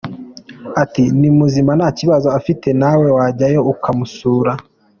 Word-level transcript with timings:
Ati 0.81 1.03
“Ni 1.19 1.29
muzima 1.39 1.71
nta 1.79 1.89
kibazo 1.99 2.27
afite 2.39 2.67
nawe 2.81 3.07
wajyayo 3.17 3.61
ukamusura. 3.71 4.51